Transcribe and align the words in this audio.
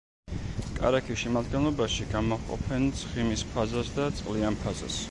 კარაქის 0.77 1.19
შემადგენლობაში 1.23 2.09
გამოჰყოფენ 2.15 2.89
ცხიმის 3.03 3.47
ფაზას 3.55 3.97
და 4.01 4.11
წყლიან 4.23 4.61
ფაზას. 4.67 4.97